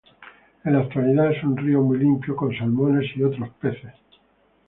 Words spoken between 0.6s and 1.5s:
En la actualidad es